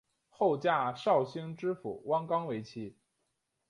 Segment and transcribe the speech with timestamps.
[0.29, 2.97] 后嫁绍兴知府汪纲为妻。